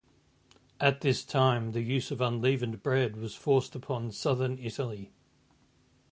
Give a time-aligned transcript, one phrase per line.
[0.79, 5.11] At this time the use of unleavened bread was forced upon southern Italy.